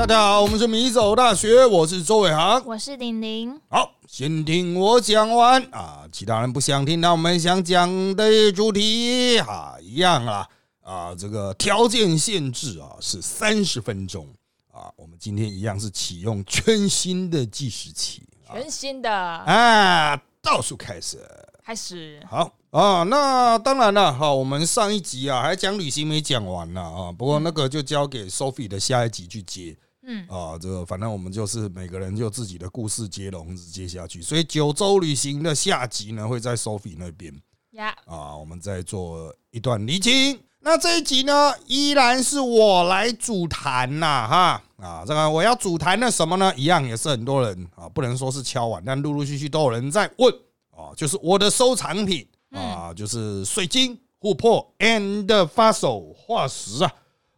[0.00, 2.64] 大家好，我们是米走大学，我是周伟航。
[2.64, 3.60] 我是玲玲。
[3.68, 10.48] 好，先听我讲完啊，其他人不想听，那我们想讲的主题啊，一样啊
[10.80, 14.26] 啊，这个条件限制啊是三十分钟
[14.72, 21.18] 啊，我们今天一样是启用全新的计时器，全新的啊，倒数开始，
[21.62, 22.22] 开始。
[22.26, 29.76] 好啊，那当然了，好，我们上一集啊还讲旅行没讲完呢啊，不过那个就交给 Sophie 的下一集去接。
[30.12, 37.32] 嗯啊，这个反正我们就是每个人就自己的故事接龙接下去，所以九州旅行的下集呢会在 Sophie 那边
[37.74, 40.36] 呀啊，我们再做一段离清。
[40.58, 46.52] 那这一集呢依然是我来主谈呐哈啊，这个我要主谈的什么呢？
[46.56, 50.34] 一样也是很多人啊，不能说是敲碗，但陆陆续续都有人在问
[50.72, 56.92] 啊，就是我的收藏品啊，就是水晶、琥珀 and fossil 化石啊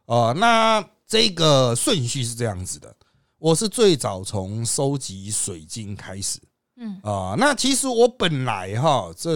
[0.06, 0.82] 啊那。
[1.12, 2.90] 这个顺序是这样子的，
[3.36, 6.40] 我是最早从收集水晶开始，
[6.78, 9.30] 嗯啊，那其实我本来哈，这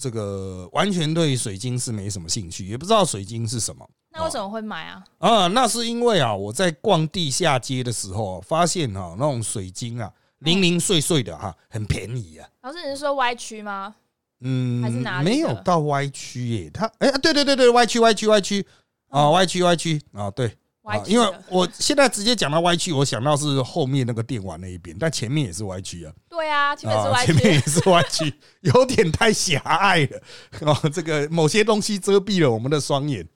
[0.00, 3.86] 这个完全对水晶是没什么兴趣，也不知道水晶是什么。
[4.12, 5.04] 那为什么会买啊？
[5.18, 12.48] 啊，那是因为啊，我在逛地下街的时候，发现哈那种水晶啊，零零碎碎的哈，很便宜啊。
[12.62, 13.94] 老师，你是说歪曲吗？
[14.40, 15.28] 嗯，还是哪里？
[15.28, 18.66] 没有到歪曲耶，它哎，对对对对，歪曲歪曲歪曲
[19.10, 20.56] 啊，歪曲歪曲啊，对。
[20.98, 26.12] 啊，因为我现在直接讲到歪曲，我想到是后面那个电玩那一边，但前面也是歪曲啊。
[26.28, 30.72] 对啊，前面是歪曲，前面也是歪曲， 有点太狭隘了。
[30.72, 30.80] 啊。
[30.92, 33.26] 这个某些东西遮蔽了我们的双眼。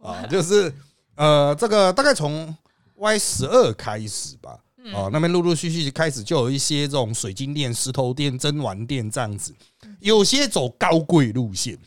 [0.00, 0.70] 啊， 就是
[1.14, 2.54] 呃，这个大概从
[2.96, 4.58] Y 十二开始吧，
[4.92, 9.54] 啊，那边陆陆续续开始就有一些这种水晶店、石头店、真玩店这样子，
[10.00, 11.78] 有些走高贵路线，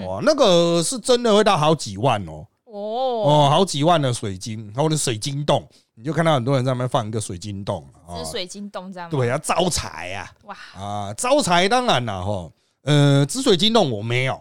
[0.00, 2.46] 哦，那个是真的会到好几万哦。
[2.70, 9.10] 哦哦，好几万的水晶，或者水晶洞，你就看到很多人在那边放一个水晶洞啊，是水晶洞这样。
[9.10, 10.30] 对啊，招财呀！
[10.44, 12.50] 哇啊，招财当然了哈。
[12.82, 14.34] 呃，紫水晶洞我没有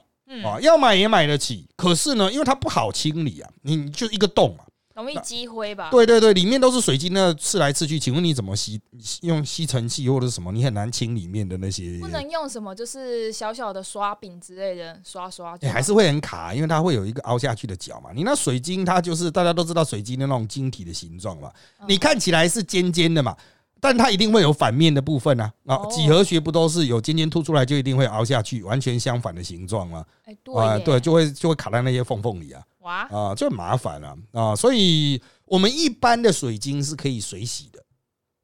[0.43, 4.63] 啊，要买也买得起，可是呢，因为它不好清理啊，你就一个洞嘛。
[5.01, 5.89] 容易积灰吧？
[5.91, 8.79] 对对对，里面都是水晶，那刺来刺去，请问你怎么吸？
[9.21, 10.51] 用吸尘器或者什么？
[10.51, 11.97] 你很难清里面的那些。
[11.99, 15.57] 不能用什么，就是小小的刷柄之类的刷刷。
[15.61, 18.09] 你还是会很卡，因为它会有一个凹下去的角嘛。
[18.13, 21.51] 你那水晶，它就是大家都知道水晶的那种晶体的形状嘛。
[21.87, 23.35] 你看起来是尖尖的嘛，
[23.81, 25.51] 但它一定会有反面的部分啊。
[25.65, 30.05] 啊，几何学不都是有尖尖凸出来就一定会凹下去，完全相反的形状吗？
[30.25, 32.63] 哎，对，对，就会就会卡在那些缝缝里啊。
[32.79, 34.55] 哇啊，就很麻烦了啊！
[34.55, 37.83] 所以我们一般的水晶是可以水洗的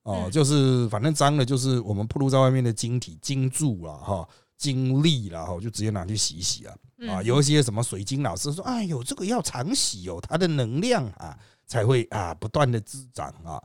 [0.03, 6.75] 哦，就是反正脏了就是我们铺露在外面的晶体、晶柱啊、哈、晶粒啦，哈，就直接拿去洗洗啊。
[7.09, 13.61] 啊，有一些什么水晶老师说：“哎呦，这个要常洗哦，它的能量啊才会啊不断的滋长啊。”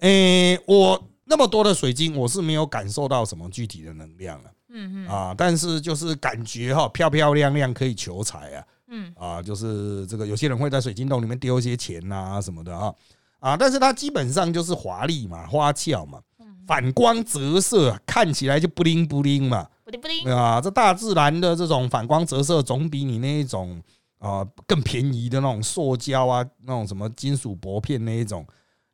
[0.00, 4.50] 诶，我那么多的水晶，我是没有感受到什么具体的能量了。
[4.72, 8.64] 嗯嗯啊，但是就是感觉哈，漂漂亮亮可以求财啊。
[8.88, 12.92] 嗯啊，就是这个，有些人会在水晶洞里面丢一些钱呐什么的啊
[13.38, 16.20] 啊，但是它基本上就是华丽嘛，花俏嘛，
[16.66, 20.60] 反光折射，看起来就不灵不灵嘛，不灵不灵啊。
[20.60, 23.80] 这大自然的这种反光折射，总比你那一种
[24.18, 28.44] 啊更便宜的那种塑胶啊，那种什么金属薄片那一种，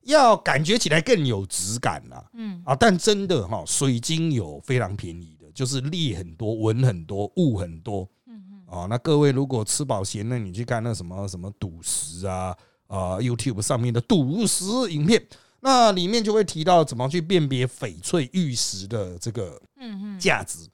[0.06, 2.25] 要感觉起来更有质感啊。
[2.33, 8.09] 嗯啊，但真的哈，水晶有非常便宜的，就是裂很多，纹很多，雾很多。
[8.27, 12.56] 嗯嗯啊，那各位如果吃饱闲了，你去看那什么什么赌石啊
[12.87, 15.25] 啊，YouTube 上面的赌石影片，
[15.61, 20.69] 那里面就会提到怎么去辨别翡翠玉石的这个嗯价值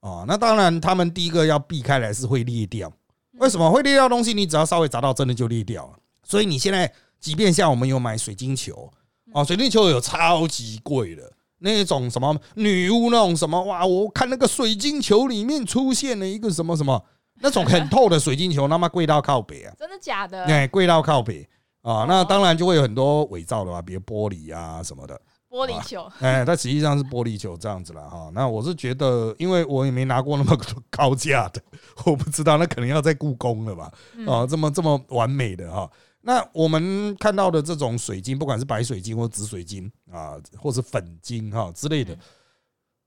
[0.00, 0.24] 啊。
[0.26, 2.92] 那当然，他们第一个要避开来是会裂掉。
[3.38, 4.34] 为什么会裂掉东西？
[4.34, 5.98] 你只要稍微砸到，真的就裂掉了。
[6.24, 8.90] 所以你现在即便像我们有买水晶球
[9.32, 17.04] 啊，水晶球有超级贵的那种什么女巫那种什么哇，我看那个水晶球里面出现了一个什么什么。
[17.40, 19.72] 那种很透的水晶球，那么贵到靠北啊！
[19.78, 20.42] 真的假的？
[20.46, 21.48] 哎，贵到靠北
[21.82, 22.04] 啊！
[22.08, 25.16] 那当然就会有很多伪造的吧，比如玻璃啊什么的。
[25.48, 28.28] 玻璃球， 哎，它实际上是玻璃球这样子了哈。
[28.34, 30.58] 那我是觉得，因为我也没拿过那么
[30.90, 31.62] 高价的，
[32.06, 33.92] 我不知道，那可能要在故宫了吧？
[34.26, 35.88] 啊，这么这么完美的哈。
[36.20, 42.16] 那我们看到的这种水晶，不管是白水晶或紫水晶啊，或是粉晶哈之类的，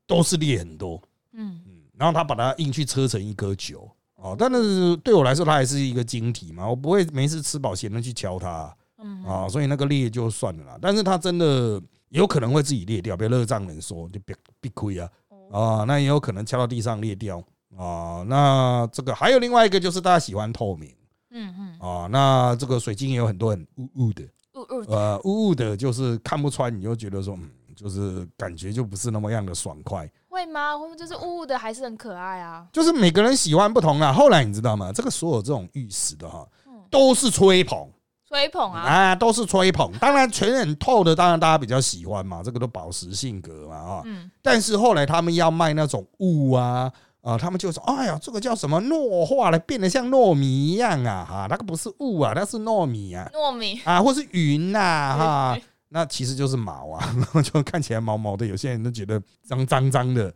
[0.08, 1.02] 都是裂很多。
[1.34, 3.90] 嗯嗯，然后他把它硬去车成一颗球。
[4.16, 10.78] 哦，但是对我来说，它还是一个晶体嘛，我不会没事吃饱闲的去敲它，嗯啊，所以那个裂就算了啦。
[10.80, 15.10] 但是它真的有可能会自己裂掉，被热胀冷缩就别别亏啊
[15.52, 17.44] 啊，那也有可能敲到地上裂掉
[17.76, 18.24] 啊。
[18.28, 20.94] 那这个还有另外一个就是大家喜欢透明，
[21.32, 24.24] 嗯嗯啊，那这个水晶也有很多很雾雾的，
[24.54, 30.10] 雾雾的，呃雾雾的，就是看不穿，你就觉得说，嗯，就是感觉就不是那么样的爽快。
[30.30, 30.78] 会吗？
[30.78, 32.68] 会不会就是雾雾的还是很可爱啊？
[32.72, 34.12] 就是每个人喜欢不同啊。
[34.12, 34.92] 后来你知道吗？
[34.94, 36.48] 这个所有这种玉石的哈，
[36.90, 37.90] 都是吹捧
[38.28, 39.92] 吹捧啊，啊，都是吹捧。
[40.00, 44.02] 当然全很透的，当然大家比较喜欢嘛，这个都宝石性格嘛啊。
[44.06, 46.92] 嗯，但是后来他们要卖那种雾啊。
[47.22, 51.24] 啊，他们就说：“哎呀，这个叫什么糯化了，变得像糯米一样啊！
[51.24, 55.58] 哈，那个不是雾啊，那是糯米啊，糯米啊，或是云呐，哈，
[55.90, 60.34] 那其实就是毛啊， 然后就看起来毛毛的，有些人都觉得脏脏脏的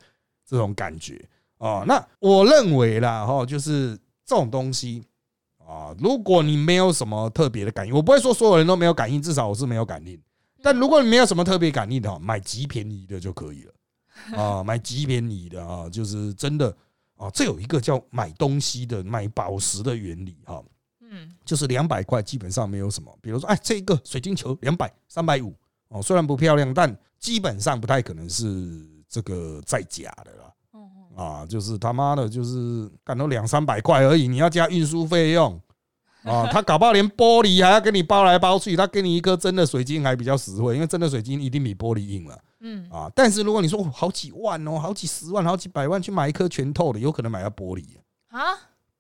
[0.48, 1.20] 这种感觉
[1.58, 1.84] 哦。
[1.88, 5.04] 那我认为啦，哈，就是这种东西
[5.58, 10.22] 啊，如果你没有什么特别的感应，我不会说所有人都没有感应，至少我是没有感应。
[10.62, 13.72] 但如果你没有什么特别感应的，买极便宜的就可以了。”
[14.36, 16.76] 啊，买极便宜的啊，就是真的
[17.16, 17.30] 啊。
[17.32, 20.64] 这有一个叫买东西的买宝石的原理哈，
[21.02, 23.16] 嗯，就是两百块基本上没有什么。
[23.22, 25.54] 比如说，哎，这个水晶球两百、三百五
[25.90, 30.52] 哦，虽然不漂亮，但基本上不太可能是这个在假的啦。
[31.16, 35.58] 啊，就是他妈的，就是干到两三百块而已，你要加运输费用
[36.24, 36.46] 啊。
[36.52, 42.38] 他搞不好连玻璃还要给你包来包去，他给你一颗真的水晶还比较实惠，因为真的水晶一定比玻璃硬了。
[42.68, 47.84] 嗯啊，但是如果你说好几万哦，好几十万，好几百万去买一颗全透的，有可能买到玻璃
[48.30, 48.42] 啊。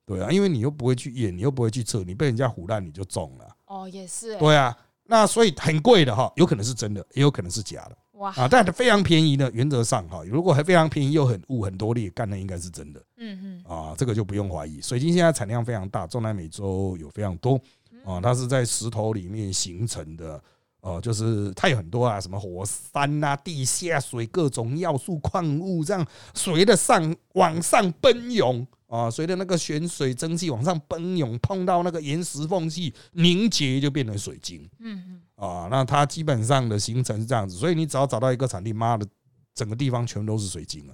[0.05, 3.55] 对啊，因为你又不会去验，你又不会去测，你被人家唬烂你就中了。
[3.65, 4.37] 哦，也是。
[4.37, 7.97] 对啊，那所以很贵的哈，有可能是真的，也有可能是假的。
[8.19, 13.03] 哇啊，但非常便宜的，原则上哈，如果还非常便宜又很雾很多裂，干的应该是真的。
[13.17, 14.79] 嗯嗯啊，这个就不用怀疑。
[14.79, 17.59] 水晶现在产量非常大，中南美洲有非常多
[18.05, 20.39] 啊，它是在石头里面形成的。
[20.85, 26.05] 哦，就是它有很多啊，什么火山呐、地下水、各种要素矿物，这样
[26.35, 34.61] 随着上往上奔涌啊，随着那个泉水蒸气往上奔涌，碰到那个岩石缝隙凝结，就变成水晶。
[34.77, 35.21] 嗯嗯。
[35.33, 39.07] 啊，那它基本上的形成是这样子，所以你只要找到一个产地，妈的，
[39.55, 40.93] 整个地方全都是水晶了。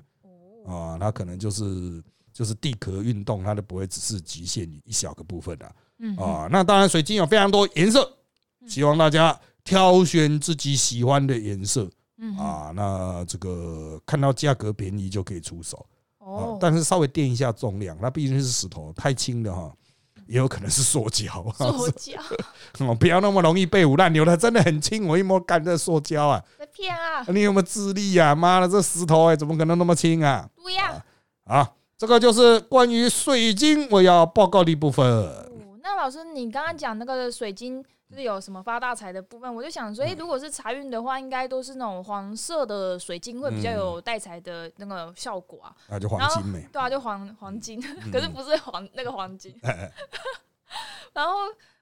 [0.74, 2.02] 啊，它可能就是
[2.32, 5.76] 就是地壳运动，它都不会只是局限于一小个部分的。
[6.00, 6.16] 嗯。
[6.16, 8.10] 啊，那当然，水晶有非常多颜色，
[8.66, 9.38] 希望大家。
[9.64, 11.90] 挑选自己喜欢的颜色，
[12.38, 15.86] 啊，那这个看到价格便宜就可以出手，
[16.18, 19.72] 哦，但是稍微垫一下重量，那毕竟是石头，太轻的哈，
[20.28, 22.20] 也有可能是塑胶，塑胶，
[22.86, 28.34] 哦，不要那么容易被污烂，有的真的很轻，我一摸干这塑胶啊，在骗啊，你有没有智力呀？
[28.34, 30.50] 妈的，这石头哎，怎么可能那么轻啊？
[30.56, 30.84] 不要
[31.46, 35.06] 啊，这个就是关于水晶我要报告的一部分。
[35.84, 37.84] 那老师，你刚刚讲那个水晶。
[38.12, 45.76] 就是有什么发大财的部分，我就想说，哎，如果是财运的话，应该都是那种黄色的水晶会比较有带财的那个效果啊。
[45.88, 46.68] 那就黄金美。
[46.72, 47.82] 对啊，就黄黄金，
[48.12, 49.58] 可是不是黄那个黄金。
[51.14, 51.32] 然后。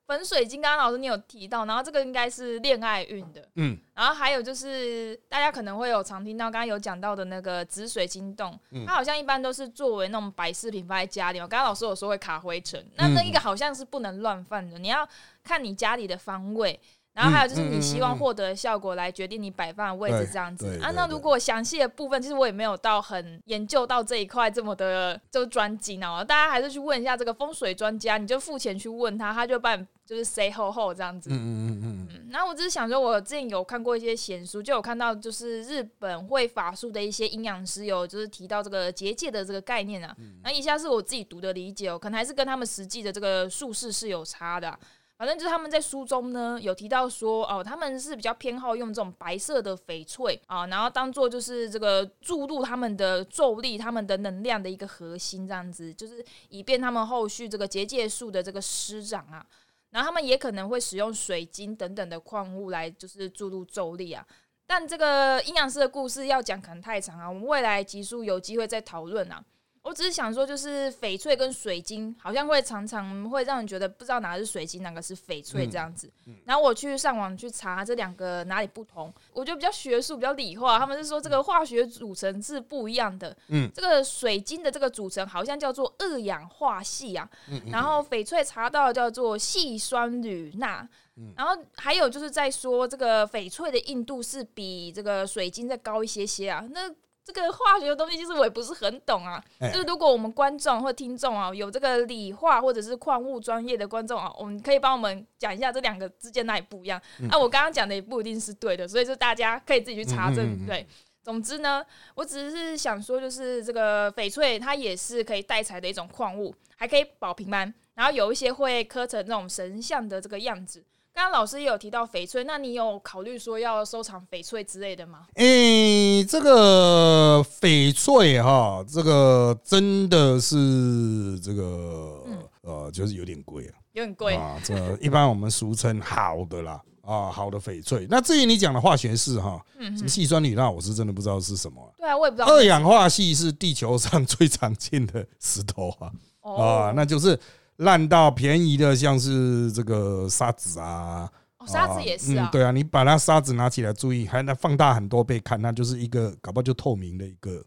[0.10, 11.48] 粉水晶，刚刚老师你有提到，然后这个应该是恋爱运的，嗯，然后还有就是大家可能会有常听到，刚刚有讲到的那个紫水晶洞，它好像一般都是作为那种摆饰品放在家里嘛。
[11.48, 15.08] 刚刚老师有说会卡灰尘，那那一个好像是不能乱放的，你要
[15.50, 16.80] 看你家里的方位。
[17.12, 20.92] 然后还有就是你希望获得的效果来决定你摆放的位置这样子啊。
[20.92, 26.24] 那如果详细的部分，其实我也没有到很研究到这一块这么的就专精哦。
[26.24, 31.30] 大家还是去问一下这个风水专家，你就付钱去问他，他就帮就是 say 后后这样子。
[31.30, 32.28] 嗯嗯嗯嗯。
[32.30, 40.16] 然后我只是想说，我之前有看过一些闲书，就有看到就是日本会法术的一些阴阳师有就是提到这个结界的这个概念啊。
[40.42, 44.80] 那以下是我自己读的理解哦，可能还是跟他们实际的这个术士是有差的。
[45.20, 59.46] 反正就是他们在书中呢有提到说哦，他们是比较偏好用这种白色的翡翠啊，然后当做就是这个注入他们的咒力、他们的能量的一个核心，这样子就是以便他们后续这个结界术的这个施展啊。
[59.90, 64.26] 然后他们也可能会使用水晶等等的矿物来就是注入咒力啊。
[64.66, 69.44] 但这个阴阳师的故事要讲可能太长啊，我们未来集数有机会再讨论啊。
[69.90, 76.08] 我只是想说，就是翡翠跟水晶好像会常常会让人觉得不知道哪个是水晶，哪个是翡翠这样子。
[76.46, 80.78] 然后我去上网去查这两个哪里不同，我觉得比较学术、比较理化。
[80.78, 83.36] 他们是说这个化学组成是不一样的。
[83.48, 87.28] 嗯，这个水晶的这个组成好像叫做二氧化系啊。
[87.48, 90.88] 嗯然后翡翠查到叫做细酸铝钠。
[91.16, 91.34] 嗯。
[91.36, 96.64] 然后还有就是在说这个翡翠的硬度是比这个水晶再高一些些啊。
[96.70, 96.94] 那
[97.32, 107.00] 这个化学的东西其实我也不是很懂啊，就是如果我们观众或听众啊，有这个理化或者是矿物专业的观众啊，我们可以帮我们讲一下这两个之间哪里不一样。
[107.30, 110.66] 啊，我刚刚讲的也不一定是对的，所以就大家可以自己去查证。
[110.66, 110.88] 对，
[111.22, 120.84] 总之呢，我只是想说，就是这个翡翠它也是可以带财的一种矿物，还可以保平安，然后有一些会刻成那种神像的这个样子。
[121.20, 125.26] 刚刚老师也有提到翡翠，那你有考虑说要收藏翡翠之类的吗？
[125.36, 132.24] 诶，这个翡翠哈，这个真的是这个
[132.62, 134.58] 呃，就是有点贵啊，有点贵啊。
[134.64, 138.08] 这一般我们俗称好的啦啊，好的翡翠。
[138.10, 141.94] 那至于你讲的化学式哈，什么细酸铝钠，我是真的不知道是什么。
[141.98, 142.48] 对啊，我也不知道。
[142.48, 146.14] 二氧化系是地球上 最常见的石头啊，
[146.50, 147.38] 啊，那就是。
[147.80, 151.30] 烂到便宜的，像是这个沙子啊，
[151.66, 152.50] 沙子也是啊。
[152.52, 157.64] 对啊，你把那沙子拿起来，注意还能放大很多倍看，那就是一个搞不好就透明的一个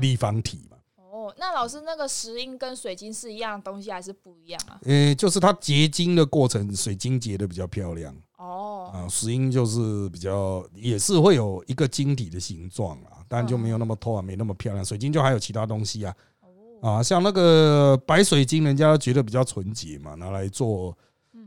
[0.00, 0.76] 立方体嘛。
[0.96, 4.80] 哦，那老师那个石英跟水晶是一样东西还是不一样啊？
[4.84, 8.12] 呃，就是它结晶的过程，水晶结的比较漂亮。
[8.38, 14.84] 哦，啊，石英就是比较也是会有一个晶体的形状啊，但就没有那么透啊，没那么漂亮。
[14.84, 16.12] 水晶就还有其他东西啊。
[16.82, 20.96] 啊，像那个白水晶，人家觉得比较纯洁嘛，拿来做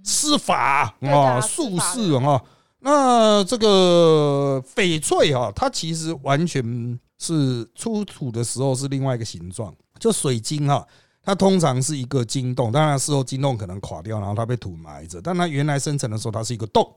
[0.04, 2.42] 施法啊、术士啊。
[2.80, 9.74] 那这个翡翠哈，它其实完全是出土的时候是另外一个形状。
[10.00, 10.88] 就水晶哈，
[11.22, 15.22] 它通常是一个晶洞，当然事后晶洞可能垮掉，然后它被土埋着。
[15.22, 16.90] 但它原来生成的时候，它是一个洞。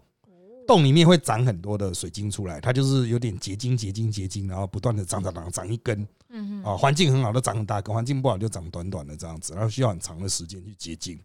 [0.67, 6.07] 洞里面会长很多的水晶出来，它就是有点结晶、结晶、结晶，然后不断的长、长、长、长一根。
[6.35, 11.19] 嗯啊，环境很好，就长很大根；环境不好，就长短短的这样子，然后需要很长的时间去结晶。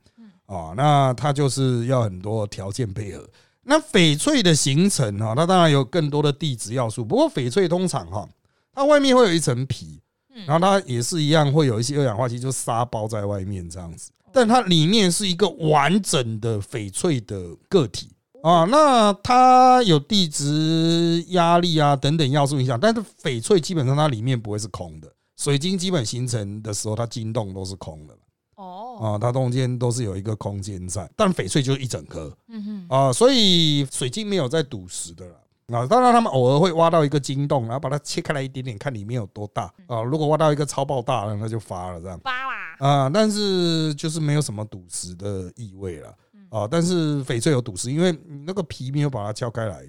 [0.46, 3.29] 啊，那它就是要很多条件配合。
[3.63, 7.06] 那翡翠的形成哈，它当然有更多的地质要素。
[7.06, 8.27] 不过翡翠通常哈，
[8.74, 10.01] 它外面会有一层皮，
[10.46, 14.12] 然后它也是一样会有一些二氧化硅，就沙包在外面这样子。
[14.32, 18.12] 但它里面是一个完整的翡翠的个体。
[18.44, 28.13] 啊，那它有地质压力啊等等要素影响，但是翡翠基本上它里面不会是空的，水晶基本形成的时候它晶洞都是空的
[28.56, 35.36] 哦，啊，它中间都是有一个空间在，但翡翠就是一整颗，嗯哼，啊，所以水晶没有在赌石的了。
[35.74, 40.01] 啊，当然他们偶尔会挖到一个晶洞，然后把它切开来一点点，看里面有多大啊。
[40.01, 42.17] 如果挖到一个超爆大的，那就发了这样。
[42.24, 42.77] 发啦。
[42.79, 46.15] 啊，但是就是没有什么赌石的意味了。
[46.50, 49.86] 啊，但是翡翠有赌石，因为你那个皮没有把它敲开来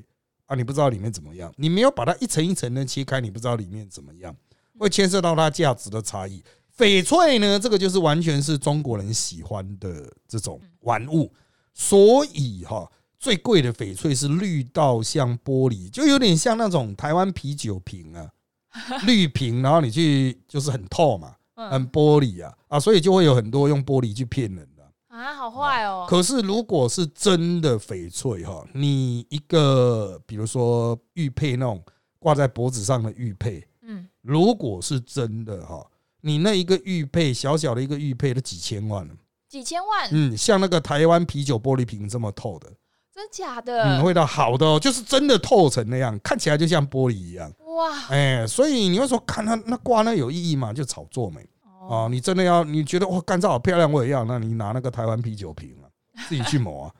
[0.47, 1.53] 啊，你不知道里面怎么样。
[1.57, 4.35] 你没有把它一层一层的切开，你不知道里面怎么样，
[4.79, 6.43] 会牵涉到它价值的差异。
[6.77, 11.33] 翡翠呢，这个就是完全是中国人喜欢的这种玩物，
[11.75, 18.31] 所以哈，最贵的翡翠是绿到像玻璃，就有点像那种台湾啤酒瓶啊，
[19.07, 24.69] 绿瓶，然后你去就是很透嘛，很玻璃啊啊，所以就会有很多用玻璃去骗人。
[25.19, 26.07] 啊，好坏哦！
[26.09, 31.83] 可是如果是真的翡翠哈，你一个比如说玉佩那种
[32.21, 35.85] 挂在脖子上的玉佩，嗯，如果是真的哈，
[36.21, 39.15] 你那一个玉佩小小的一个玉佩都几千万了，
[39.49, 42.69] 几千万，嗯，像那个台湾啤酒玻璃瓶这么透的，
[43.13, 43.83] 真假的？
[43.83, 50.73] 嗯，味道好的哦，就是真的透成那样，看起来就像玻璃一样，哇，哎，所以你会说看它那挂那有意义吗？
[50.73, 51.45] 就炒作没？
[51.89, 54.25] 啊，你真的要你觉得哇，干燥好漂亮，我也要。
[54.25, 55.89] 那你拿那个台湾啤酒瓶啊，
[56.29, 56.93] 自己去磨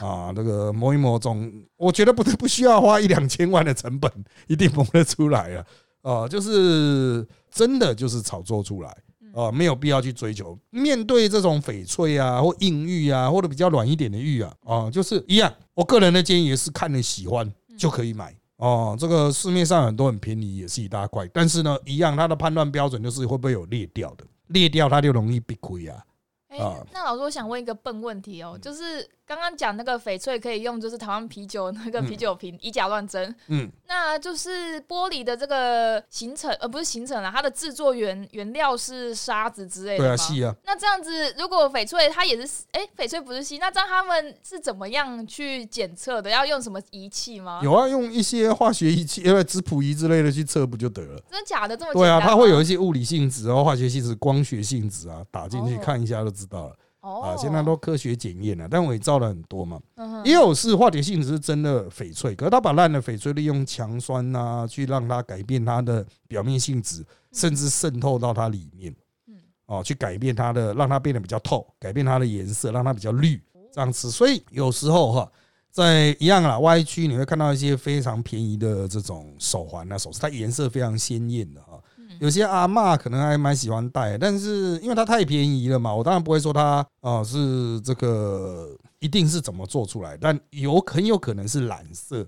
[0.00, 4.10] 啊，啊，那个磨一磨，总我觉得不不需要花一两千万的成本，
[4.46, 5.66] 一定磨得出来啊。
[6.02, 8.96] 啊，就是真的就是炒作出来
[9.34, 10.56] 啊，没有必要去追求。
[10.70, 15.52] 面对这种翡翠啊，或硬玉啊，或者比较软一点的玉啊，啊，就是一样。
[15.74, 18.32] 我个人的建议也是看你喜欢就可以买。
[18.58, 21.28] 哦，这个市面上很多很便宜，也是一大块。
[21.34, 24.24] 但是呢，一样，它的判断标准就是会不会有裂掉的。
[24.48, 26.04] 裂掉它就容易闭亏啊！
[26.48, 26.58] 哎，
[26.92, 29.08] 那老师，我想问一个笨问题哦，就是。
[29.26, 33.34] 刚刚讲那个翡翠可以用，就是台湾啤酒那个啤酒瓶以假乱真。
[33.48, 40.04] 嗯，那就是玻璃的这个形成，而不是形成了它的制作原原料是沙子之类的。
[40.04, 40.54] 对啊，细啊。
[40.64, 46.30] 那这样子，如果翡翠它也是，哎，翡翠不是细，那这样他们是怎么样去检测的？
[46.30, 47.60] 要用什么仪器吗？
[47.64, 51.20] 有啊，用一些化学仪器，因为质谱仪之类的去测不就得了？
[51.28, 51.76] 真的假的？
[51.76, 56.76] 这么对啊，它会有一些物理性质啊、化学性质、光学性质啊，打进去看一下就知道了。
[57.06, 59.80] 啊，现在都科学检验了，但伪造了很多嘛。
[60.24, 68.94] 也有是化学性质是真的翡翠，可是他把烂的翡翠利用强酸呐，去让它改变它的表面性质，甚至渗透到它里面。
[69.28, 69.34] 嗯
[69.66, 73.40] 哦，去改变它的，让它变得比较透，改变它的颜色，让它比较绿
[73.72, 74.10] 这样子。
[74.10, 75.32] 所以有时候哈，
[75.70, 81.75] 在一样啦歪区，你会看到一些非常便宜的这种手环啊、首饰，它颜色非常鲜艳的哈。
[82.20, 92.26] 有些阿嬷可能还蛮喜欢戴，但是因为它太便宜了嘛，我当然不会说它啊是这个一定是怎么做出来，但有很有可能是染色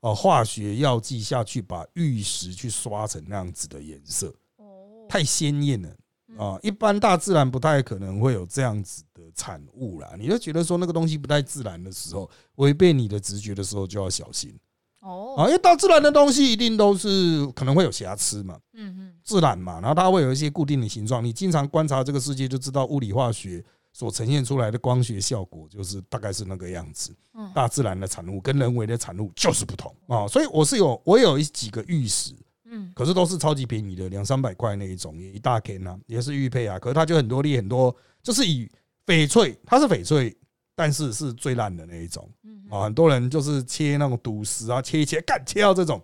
[0.00, 5.88] 哦，化学药剂下去把玉石去刷成那样子的颜色，哦，太鲜艳了
[6.36, 6.58] 啊！
[6.62, 10.14] 一般大自然不太可能会有这样子的产物啦。
[10.16, 14.54] 你就觉得说那个东西不太自然的时候，违背你的直觉的时候，就要小心
[15.00, 15.34] 哦。
[15.38, 21.24] 啊，因为大自然的东西一定都是可能会有瑕疵嘛，嗯嗯，自然嘛，然后它会有一些固定的形状。
[21.24, 27.14] 你经常观察这个世界，就知道物理化学所呈现出来的光学效果，就是大概是那个样子。
[27.34, 30.26] 嗯，大自然的产物跟人为的产物就是不同啊。
[30.26, 32.34] 所以我是有我有一几个玉石。
[32.70, 36.78] 嗯，可是都是超级便宜的，两三百块那一种，也一大根啊，也是玉佩啊。
[36.78, 38.70] 可是它就很多粒很多，就是以
[39.06, 40.36] 翡翠，它是翡翠，
[40.78, 42.30] 但是是最烂的那一种。
[42.44, 46.00] 嗯啊，很多人就是切那种赌石啊，切一切，干切到这种，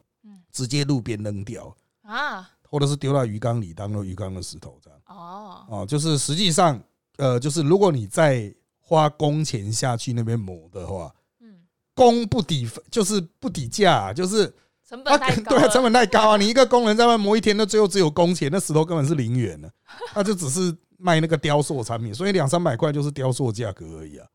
[0.51, 4.99] 直接路边扔掉啊，或者是丢到鱼缸里当做鱼缸的石头这样。
[5.07, 6.83] 哦哦，就是实际上，
[7.19, 11.61] 呃，就是如果你再花工钱下去那边磨的话，嗯，
[11.95, 14.53] 工不抵，就是不抵价，就是。
[14.87, 16.37] 成本太高，对啊，成本太高啊！
[16.37, 19.73] 你一个工人在外磨一天，那最后只有工钱，那石头根本是零元的，
[20.15, 24.27] 那就只是卖那个雕塑产品，所以两三百块就是雕塑价格而已啊。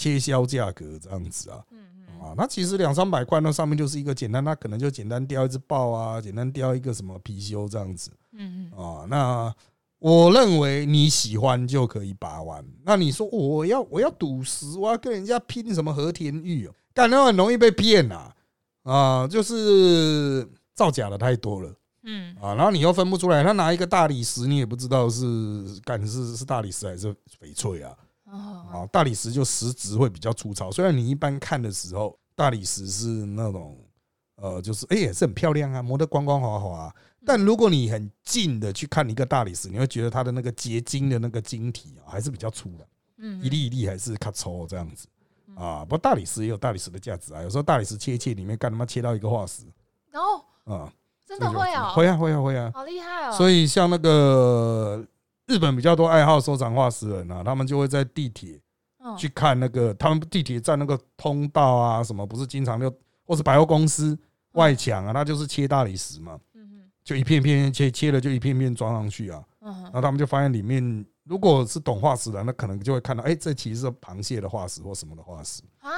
[0.00, 9.54] 哦，切削价格这样子啊，嗯嗯啊，那其实两三百块那上面就是一个简单，那可能就简单雕一只豹啊，简单雕一个什么貔貅这样子，嗯嗯啊，那
[9.98, 12.64] 我认为你喜欢就可以把玩。
[12.84, 18.34] 那你说我要我要赌石，我要跟人家拼什么和田玉哦，感觉很容易被骗啊。
[18.82, 21.70] 啊，就是造假的太多了，
[22.04, 25.26] 嗯啊，然后你又分不出来，他拿一个大理石，你也不知道是
[25.84, 27.94] 干是是大理石还是翡翠啊，
[28.30, 33.76] 啊，大理石就实质会比较粗糙，虽然你一般看的时候，大理石是那种
[34.36, 36.94] 呃，就是哎也是很漂亮啊，磨得光光滑滑，
[37.26, 42.86] 但如果你很近的去看一个大理石，你会觉得它的那个结晶的那个晶体啊，还是比较粗的，
[43.18, 45.06] 嗯，一粒一粒还是卡粗这样子。
[45.56, 47.42] 啊，不过大理石也有大理石的价值啊。
[47.42, 49.64] 有时候大理石切一切，里面干他妈切到一个化石。
[50.14, 50.90] 哦，啊，
[51.26, 53.32] 真的会啊，会啊，会啊，会啊，好厉害哦。
[53.32, 55.04] 所以像那个
[55.50, 58.60] 日本比较多爱好收藏化石人啊，他们就会在地铁
[59.18, 62.90] 去看那个，他们地铁站那个通道啊，什么不是经常就
[63.26, 64.16] 或是百货公司
[64.52, 71.04] 外墙啊，它就是切大理石嘛，嗯就一片片切切了，就一片片装上去啊，嗯然后他们就发现里面。
[71.24, 75.88] 如果是懂化石的，那可能就会看到，哎，这其实是螃蟹的化石或什么的化石啊？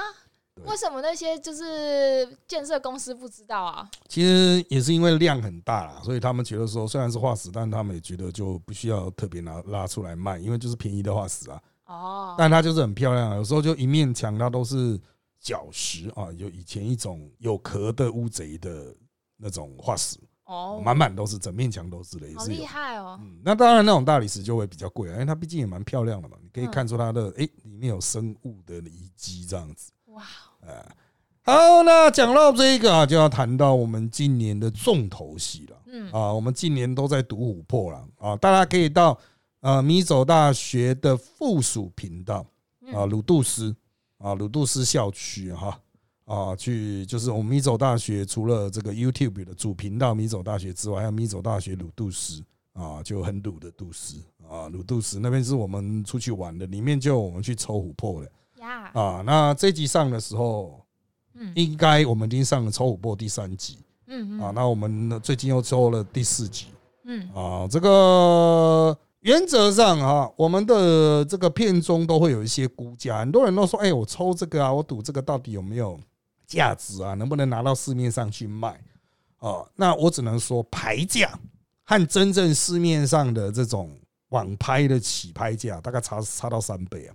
[0.66, 3.90] 为什么那些就是建设公司不知道啊？
[4.09, 11.62] 其实也是因为量很大啦，所以他们觉得说，虽然是化石，但他们也觉得就不需要特别拿拉出来卖，因为就是便宜的化石啊。
[11.87, 14.98] 哦，但它就是很漂亮，有时候就一面墙它都是
[15.40, 18.94] 角石啊，有以前一种有壳的乌贼的
[19.37, 20.18] 那种化石。
[20.44, 23.16] 哦，满满都是，整面墙都是的，也是厉害哦。
[23.22, 26.37] 嗯，那当然，那种大理石就会比较贵，因为它毕竟也蛮漂亮的嘛。
[26.42, 29.92] 你可以看出它的，哎，里面有生物的遗迹这样子。
[30.07, 30.22] 哇，
[30.66, 30.96] 哎，
[31.42, 35.77] 好，那讲到这个啊，就要谈到我们今年的重头戏了。
[35.87, 39.18] 嗯，啊，我们今年都在读琥珀了啊，大家可以到
[39.61, 42.46] 呃米走大学的附属频道
[42.94, 43.75] 啊，鲁杜斯
[44.18, 45.79] 啊，鲁杜斯校区哈。
[46.25, 58.31] 啊，去就是我们米走大学，除了这个 YouTube 的主频道米走大学之外，还有米走大学鲁杜斯啊，就很鲁的杜斯啊，鲁杜斯那边是我们出去玩的，里面就我们去抽琥珀的
[58.62, 58.90] 呀。
[58.94, 60.85] 啊，那这集上的时候，
[61.35, 66.66] 嗯，应该我们已经上了抽五波第三集，嗯嗯，啊，那我们最近又抽了第四集，
[67.05, 75.98] 嗯，啊，这个原则上啊，我们的这个片中都会有一些估价，很多人都说，哎，我抽这个啊，我赌这个到底有没有？
[76.44, 78.79] 价值啊，能不能拿到市面上去卖？
[79.38, 81.33] 哦，那我只能说牌价
[81.83, 83.90] 和真正市面上的这种
[84.29, 87.14] 网拍的起拍价大概差差到三倍啊。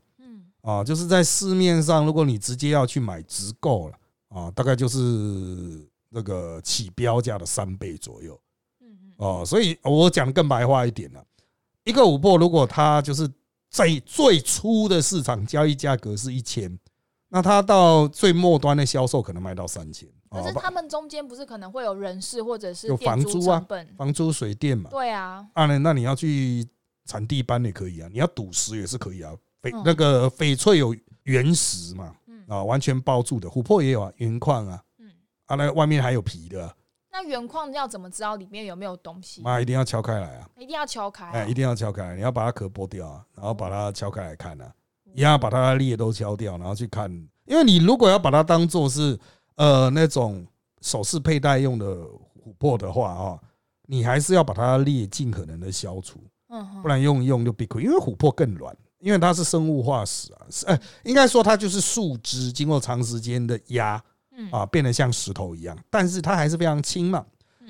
[0.68, 3.96] 嗯，啊，就是在市面上，如果你直接要去买直购了
[4.30, 5.00] 啊，大概就是
[6.10, 8.40] 那个起标价的三倍左右。
[8.82, 11.24] 嗯嗯，哦，所以我讲的更白话一点了，
[11.84, 13.28] 一个五破如果它就是
[13.70, 16.78] 在最初的市场交易价格是一千。
[17.30, 26.66] 那它到最末端的销售可能卖到三千，可是他们中间不是可能会有人事或者是有房租啊，房租水电嘛，对啊，啊那那你要去
[27.04, 35.12] 产地搬也可以啊，你要赌石也是可以啊，翡那个翡翠有原石嘛，嗯啊完全包住的，琥珀也有啊，原矿啊，嗯，
[35.46, 36.76] 啊那外面还有皮的，
[37.12, 39.42] 那原矿要怎么知道里面有没有东西？
[39.44, 44.74] 那一定要敲开来啊，一定要敲开，哎，一定要敲开，你要把它壳剥掉啊，然后把它敲开来看啊。
[45.14, 47.10] 一样把它的裂都敲掉，然后去看，
[47.46, 49.18] 因为你如果要把它当做是
[49.56, 50.46] 呃那种
[50.82, 51.86] 首饰佩戴用的
[52.46, 53.40] 琥珀的话啊，
[53.88, 57.82] 你还是要把它裂尽可能的消除，嗯，不然用一用就闭亏。
[57.82, 64.02] 因为琥珀更软，因为它是生物化石啊，是呃，应该说它就是树枝经过长时间的压，
[64.52, 67.26] 啊，变得像石头一样，但是它还是非常轻嘛，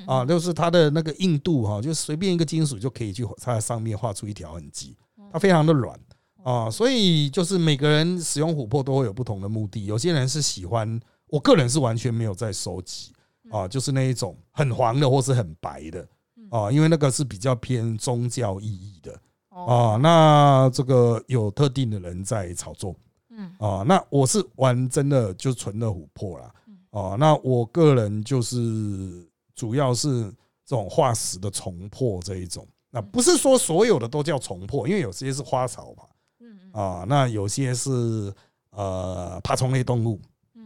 [0.06, 4.96] 啊，就是它的那个硬度哈，就随便一个金属就可以去在上面画出一条痕迹，
[5.32, 6.00] 它非常的软。
[6.44, 9.86] 啊，所以就是每个人使用琥珀都会有不同的目的。
[9.86, 13.12] 有些人是喜欢，我个人是完全没有在收集
[13.52, 16.08] 啊，就是那一种很黄的或是很白的
[16.50, 19.20] 啊，因为那个是比较偏宗教意义的
[19.66, 19.96] 啊。
[19.98, 22.96] 那这个有特定的人在炒作，
[23.30, 23.52] 嗯。
[23.60, 26.54] 啊，那我是玩真的就纯的琥珀啦。
[26.92, 30.24] 哦，那我个人就是主要是
[30.66, 32.66] 这种化石的重破这一种。
[32.90, 36.04] 那不是说所有的都叫重破，因为有些是花草嘛，
[36.40, 38.34] 嗯啊，那有些是
[38.72, 40.20] 呃爬虫类动物，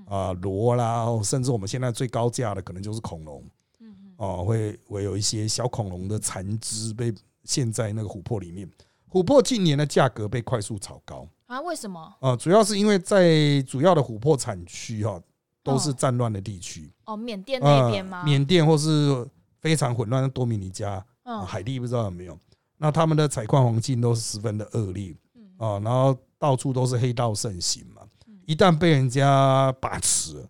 [0.06, 3.44] 啊螺啦，甚至我们现在最高价的可能就是恐龙，
[3.80, 3.94] 嗯。
[4.18, 7.12] 哦会会有一些小恐龙的残肢被
[7.44, 8.70] 陷在那个琥珀里面。
[9.10, 11.60] 琥珀近年的价格被快速炒高啊？
[11.62, 12.14] 为什么？
[12.22, 15.22] 啊，主要是因为在主要的琥珀产区哈
[15.64, 18.24] 都是战乱的地区哦，缅甸那边吗？
[18.24, 19.28] 缅甸或是
[19.60, 21.04] 非常混乱的多米尼加。
[21.46, 22.38] 海地不知道有没有，
[22.78, 25.16] 那他们的采矿环境都是十分的恶劣，
[25.58, 28.02] 啊，然后到处都是黑道盛行嘛，
[28.46, 30.46] 一旦被人家把持，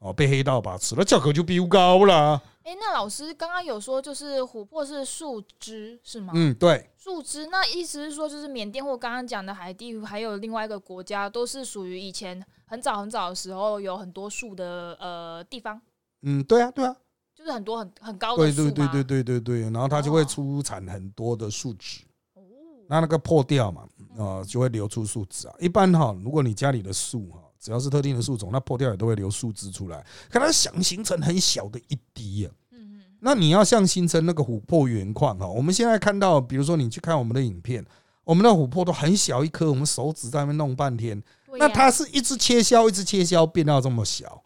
[0.00, 2.40] 哦，被黑道把持，那价格就飙高了。
[2.62, 6.32] 哎，那老师刚刚有说，就是琥珀是树枝是吗？
[6.36, 7.46] 嗯，对，树枝。
[7.46, 15.80] 那意思是说，就是缅甸或刚刚讲的海地，还有另外一个国家，都是属于以前很早很早的时候有很多树的呃地方。
[16.22, 16.96] 嗯，对啊，对啊。
[17.34, 22.02] 就是很多很很高的树对对对对对对对，然后它就会出产很多的树脂。
[22.34, 22.42] 哦，
[22.86, 25.54] 那那个破掉嘛，啊，就会流出树脂啊。
[25.58, 30.04] 一般哈，如果你家里的树哈，只要是特定的树种，那破掉也都会留树枝出来。
[30.30, 32.50] 可它想形成很小的一滴啊。
[32.72, 33.00] 嗯嗯。
[33.20, 37.84] 那你要像形成那个琥珀原矿哈，我们现在看到，比如说你去看我们的影片，
[38.24, 41.22] 我们的琥珀都很小一颗，我们手指在那边弄半天。
[41.58, 44.42] 那它是一直切削，一直切削，变到这么小。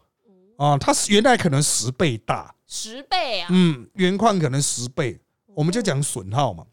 [0.57, 2.55] 啊，它是原来可能十倍大。
[2.67, 3.49] 十倍啊！
[3.51, 5.21] 嗯，原矿可能十倍，
[5.55, 6.65] 我们就讲损耗嘛。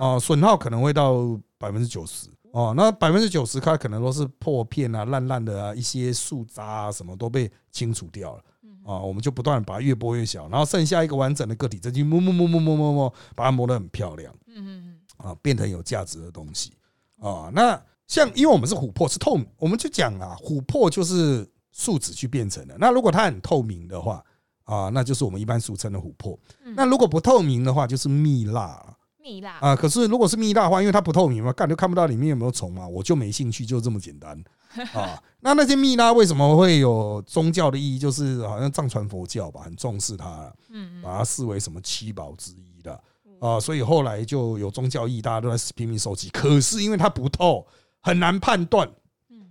[0.00, 2.28] 啊，损耗可能会到百分之九十。
[2.54, 8.42] 哦，那百分之九十它可能都是破片啊、烂烂的啊，一些树渣啊什么都被清除掉了。
[8.86, 14.32] 啊，我们就不断把它越剥越小，然后剩下一个完整的个体，再去磨磨磨磨磨磨磨，把它磨得很漂亮。
[14.46, 15.26] 嗯嗯嗯。
[15.26, 16.72] 啊，变成有价值的东西。
[17.18, 22.76] 啊，那像因为我们是琥珀是透，我们就讲啊，琥珀就是树脂去变成的。
[22.78, 24.24] 那如果它很透明的话。
[24.64, 26.38] 啊，那就是我们一般俗称的琥珀。
[26.74, 28.93] 那如果不透明的话，就是蜜蜡。
[29.24, 34.38] 蜜蜡啊，可是如果是蜜蜡的话，因为它不透明嘛，干就看不到里面有没有虫嘛，我就没兴趣，就这么简单
[34.92, 35.18] 啊。
[35.40, 37.98] 那那些蜜蜡为什么会有宗教的意义？
[37.98, 43.02] 就是好像藏传佛教吧，很重视它，嗯，把它视为什么七宝之一的
[43.40, 46.28] 啊，所以后来就有宗教意义，大家都在拼命收集。
[46.28, 47.66] 可是因为它不透，
[48.02, 48.86] 很难判断。
[49.30, 49.46] 嗯，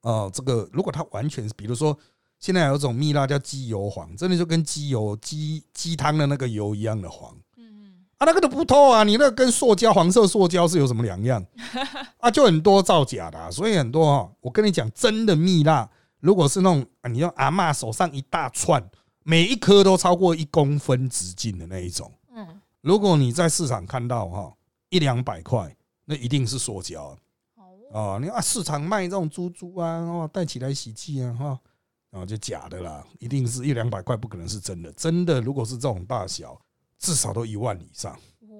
[0.00, 1.96] 啊，这个如果它完全，比如说。
[2.42, 7.36] 现在有一种蜜蜡叫鸡油黄，真的就跟鸡油、鸡鸡汤的那个油一样的黄。
[8.20, 11.42] 啊，那个都不透啊，你那个跟塑胶、黄色塑胶是有什么两样？
[12.20, 15.88] 啊，就很多造假的，所以很多哈，我跟你讲，真的蜜蜡，
[16.20, 18.86] 如果是那种你用阿妈手上一大串，
[19.22, 22.46] 每一颗都超过一公分直径的那一种，嗯，
[22.82, 24.52] 如果你在市场看到哈
[24.90, 27.16] 一两百块，那一定是塑胶。
[27.92, 31.58] 哦，你看市场卖这种珠珠啊，哦，带起来喜气啊，哈。
[32.10, 34.92] 然后就假的啦，一定是一两百块，不可能是真的。
[34.92, 36.60] 真的，如果是这种大小，
[37.00, 38.16] 至少都一万以上。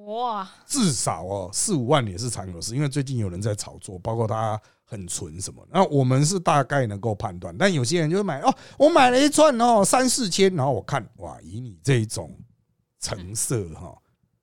[0.06, 0.50] 哇！
[0.66, 2.74] 至少哦，四五万也是常有事。
[2.74, 5.64] 因为最近有人在炒作，包括他很纯什么。
[5.70, 12.36] 那我们是大概能够判断，但有些人就买哦，我买了一串哦，三四千，然后我看哇，以你这种
[12.98, 13.96] 成色哈，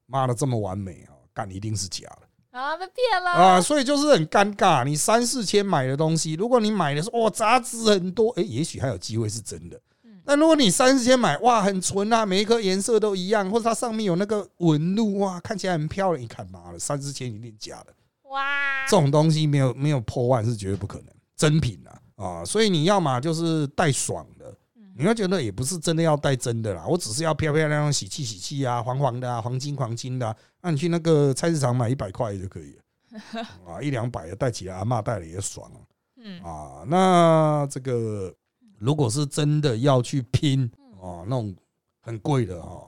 [0.05, 2.60] 妈的这么完美啊，干一定是假的。
[2.60, 3.62] 啊，被骗了啊！
[3.62, 4.86] 所以就是很尴尬。
[4.86, 9.79] 你三四千买的东西，如果你买的是哦杂质很多，哎，也许还有机会是真的。
[10.27, 17.93] 那如果你三十天买哇很纯啊，每一颗颜色都一样，或者它上面有那个纹路哇，看起来很漂亮，你看妈的三十千一定假的。
[18.29, 21.05] 哇，这种东西没有没有破万是绝对不可能，
[21.37, 22.45] 真品啊啊！
[22.45, 24.53] 所以你要嘛就是带爽的，
[24.97, 30.35] 你要觉得也不是真的要带真的啦，我只是要漂漂亮亮、喜气喜气啊，黄黄的啊，黄金黄金的。
[30.61, 35.71] 那你去那个菜市场买一百块就可以了啊，一两百的带起来，阿妈带了也爽
[36.17, 38.33] 嗯啊，那这个
[38.79, 41.55] 如果是真的要去拼哦，那种
[41.99, 42.87] 很贵的哦，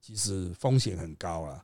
[0.00, 1.62] 其实风险很高了。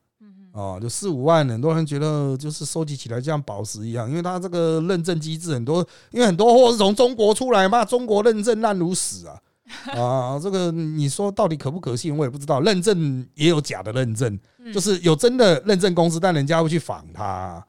[0.52, 9.40] 哦，就四五万，很多人觉得就是收集起来像宝石一样，因为它这个认证机制很多，因为很多货是从中国出来嘛，中国认证烂如屎啊。
[9.94, 12.61] 啊，这个你说到底可不可信，我也不知道。
[12.62, 14.37] 认证也有假的认证，
[14.74, 17.64] 就是有真的认证公司，但人家会去仿它。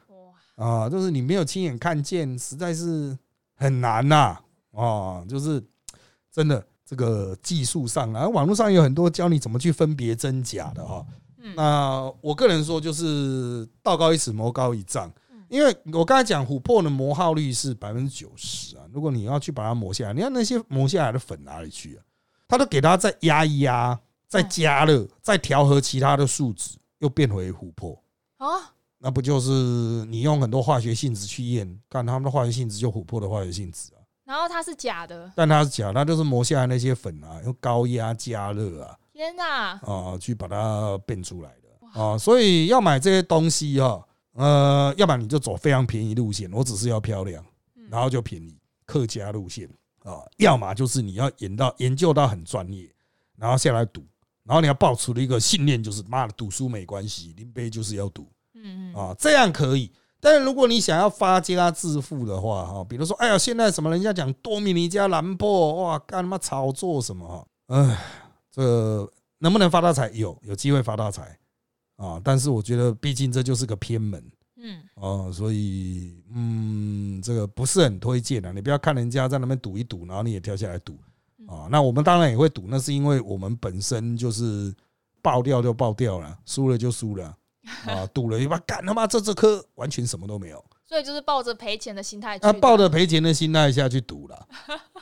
[0.56, 3.16] 啊，就是你没有亲眼看见，实在是
[3.56, 4.36] 很难呐。
[4.74, 5.64] 啊，就是
[6.32, 11.06] 真的这个技术上啊，网络上有很多教你怎么去分别真假的哈。
[11.56, 15.12] 那我个人说，就是道高一尺，魔高一丈。
[15.50, 22.00] 因为我刚才讲琥珀的磨耗率是百分之九十啊，如果你要去把它磨下来，你看那些磨下来的粉哪里去啊？
[22.48, 28.02] 它都给它再压一压，再加热，再调和其他的树脂，又变回琥珀
[28.38, 28.48] 啊？
[28.98, 29.50] 那不就是
[30.06, 34.00] 你用很多化学性质去验，看他们的化学性质就琥珀的化学性质啊？
[34.32, 44.08] 然后它是假的，但它是假，它就是磨下来那些粉啊，用高压加热啊，天哪啊，去把它变出来的啊，所以要买这些东西哈。
[44.36, 47.44] 呃，要不然你就走非常便宜路线，我只是要漂亮，
[47.90, 49.68] 然后就便宜客家路线
[50.06, 50.24] 啊。
[50.38, 52.90] 要么就是你要研到研究到很专业，
[53.36, 54.02] 然后下来赌，
[54.46, 59.92] 然后你要爆出的一个信念就是妈的赌输没关系，林杯就是要赌，嗯嗯啊，这样可以。
[60.22, 67.48] 但是如果你想要发家致富的话，哈，比如说，哎呀，现在什么人家讲多米尼加兰博，哇，干他妈炒作什么？
[67.68, 67.98] 哎，
[68.52, 68.62] 这
[69.40, 70.10] 能不能发大财？
[70.12, 71.38] 有，有机会发大财。
[71.98, 74.24] 啊，但是我觉得，毕竟这就是个偏门，
[74.58, 78.52] 嗯，哦，所以，嗯，这个不是很推荐的。
[78.52, 80.98] 你不要看人家在那边赌一赌，然后你也跳下来赌，
[81.48, 84.74] 啊，那我们当然也会赌，那是因为我们本身就是
[85.22, 87.32] 爆掉就爆掉了，输了就输了，
[87.86, 94.48] 啊，赌了一把，干他妈这这颗完全什么都没有，所以就是抱着赔钱的心态，啊，抱着赔钱的心态下去赌了，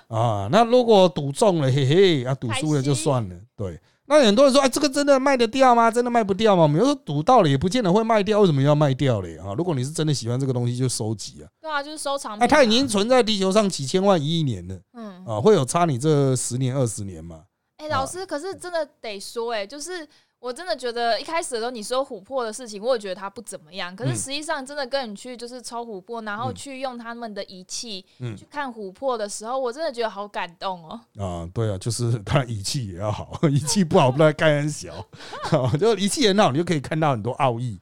[0.07, 3.79] 啊，那如果赌中了，嘿嘿，啊，赌输了就算了，对。
[4.11, 5.91] 那很多人说，哎，这个真的卖得掉吗？
[5.91, 6.63] 真的卖不掉吗？
[6.63, 9.37] 我们说赌到了也不见得会卖掉，为什么要卖掉嘞？
[9.37, 11.45] 啊，如果你是真的喜欢这个东西，就收集啊。
[11.61, 12.35] 对啊，就是收藏。
[12.39, 17.43] 哎，它已经存在地球上几千万一亿年了，嗯，啊，会有差你这十年二十年吗？
[17.77, 20.09] 哎，老师，可是真的得说，哎，就是。
[20.39, 23.93] 我真的觉得一开始的时候你说琥珀的事情，我也觉得它不怎么样。
[23.93, 28.05] 可是实际上，真的跟你去就是抽琥珀，然后去用他们的仪器
[28.37, 30.99] 去看琥珀的时候，我真的觉得好感动哦。
[31.17, 35.05] 啊，对啊，就是 他仪器也要好，仪器不好，不然盖很小。
[35.77, 37.79] 就仪器很好，你就可以看到很多奥义。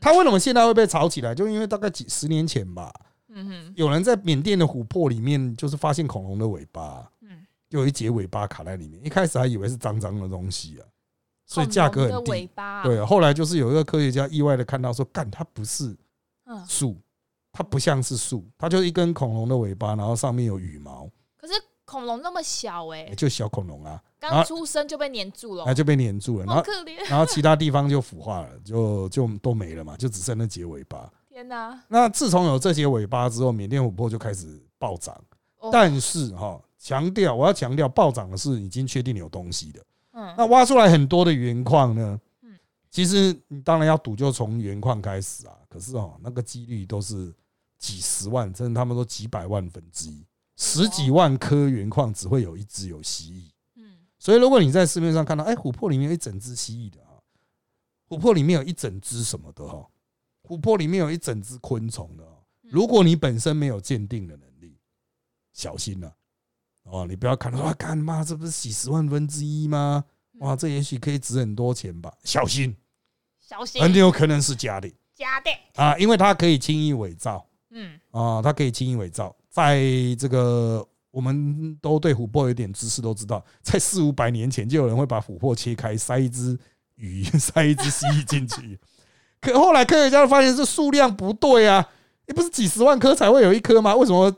[0.00, 1.34] 它为什么现在会被炒起来？
[1.34, 2.94] 就因为大概几十年前吧，
[3.34, 10.86] 嗯哼，有人在缅甸的琥珀里面就是发现恐龙的尾巴，嗯，有一节尾巴卡在里面，一开始还以为是脏脏的东西啊。
[11.48, 12.48] 所以价格很低，
[12.84, 13.02] 对。
[13.02, 15.96] 后来就是有一个科学家意外的看到说，干，它不是
[16.68, 16.94] 树，
[17.50, 21.08] 它不像是树，它就是一根恐龙的尾巴，然后上面有羽毛。
[21.38, 21.54] 可是
[21.86, 26.62] 恐龙那么小哎，就小恐龙啊，刚出生就被粘住了，那就被粘住了，然后
[27.08, 31.10] 然后其他地方就腐化了，就就都没了嘛，就只剩那节尾巴。
[31.30, 31.80] 天哪！
[31.88, 35.18] 那自从有这些尾巴之后，缅甸琥珀就开始暴涨。
[35.72, 39.80] 但是哈，强调我要强调，暴涨的是已经确定有东西的。
[40.36, 42.20] 那挖出来很多的原矿呢？
[42.90, 45.54] 其实你当然要赌，就从原矿开始啊。
[45.68, 47.32] 可是哦，那个几率都是
[47.78, 50.26] 几十万，甚至他们说几百万分之一，
[50.56, 53.50] 十几万颗原矿只会有一只有蜥蜴。
[53.76, 57.20] 嗯，所以如果你在市面上看到，哎，琥珀里面有一整只蜥蜴的啊，
[58.08, 59.86] 琥珀里面有一整只什么的哈，
[60.42, 62.24] 琥珀里面有一整只昆虫的，
[62.62, 64.78] 如果你本身没有鉴定的能力，
[65.52, 66.16] 小心了。
[66.90, 70.04] 哦，你不要看哇，干妈这不是几十万分之一吗？
[70.38, 72.12] 哇，这也许可以值很多钱吧？
[72.24, 72.74] 小心，
[73.40, 77.44] 小心，很有可能是假的，假的啊，因为它可以轻易伪造。
[77.70, 79.34] 嗯，啊，它可以轻易伪造。
[79.50, 79.82] 在
[80.18, 86.58] 这个，我们都对琥珀有点知识，都知道，在四五百年前就有人会把琥珀切开，塞一只
[86.94, 88.78] 鱼， 塞一只蜥蜴进去。
[89.40, 91.86] 可后来科学家发现这数量不对啊，
[92.26, 93.94] 也不是几十万颗才会有一颗吗？
[93.94, 94.34] 为什么？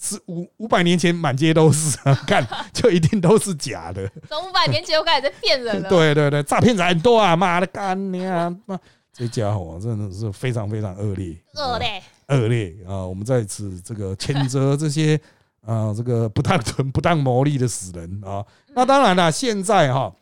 [0.00, 4.10] 是五五百年前满街都是， 看就一定都是假的。
[4.28, 5.88] 从五百年前我开始在骗人了。
[5.88, 7.34] 对对对，诈骗仔很多啊！
[7.36, 8.54] 妈的干你啊！
[8.66, 8.78] 妈，
[9.12, 13.06] 这家伙真的是非常非常恶劣，恶劣，恶劣啊！
[13.06, 15.18] 我们在此这个谴责这些
[15.64, 18.44] 啊，这个不当纯不当牟利的死人啊。
[18.74, 20.12] 那当然了，现在哈，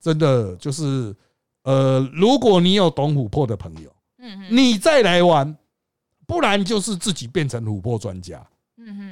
[0.00, 1.14] 真的就是
[1.64, 5.56] 呃，如果你有懂琥珀的朋友，嗯嗯，你再来玩，
[6.26, 8.46] 不然就是自己变成琥珀专家。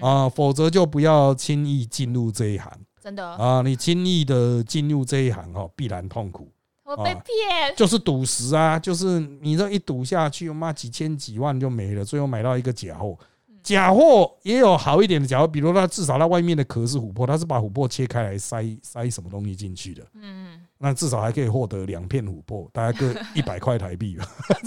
[0.01, 2.71] 啊，否则就不要轻易进入这一行。
[3.03, 6.49] 真的啊，你轻易的进入这一行哈，必然痛苦。
[6.85, 13.19] 我被骗，就是赌石啊，就是你这一赌下去，妈几千几万就没了，最后买到一个假货。
[13.63, 20.03] 假货也有好一点的假货，比如它至少它外面的壳是琥珀，它是把琥珀切开来塞塞什么东西进去的。
[20.15, 24.27] 嗯，那至少还可以获得两片琥珀，大概各 一百块台币吧。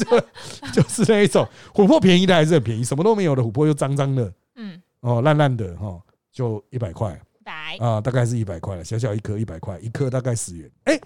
[0.73, 4.33] 就就是那一种琥珀便宜的还是很便宜，什么都没有的琥珀又脏脏的。
[4.55, 4.81] 嗯。
[5.01, 5.99] 哦，烂烂的哈，
[6.31, 7.77] 就一百块，百。
[7.77, 10.69] 啊，大概是一百块了，小小一颗一百块，一颗大概十元。
[10.86, 10.99] 哎，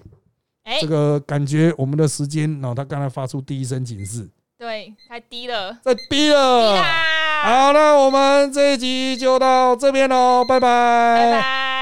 [0.64, 6.82] 哎，这个感觉我们的时间，然后他刚才发出第一声警示，对，太低了，太低了。
[7.44, 10.68] 好，那我们这一集就到这边喽，拜拜，
[11.18, 11.81] 拜拜。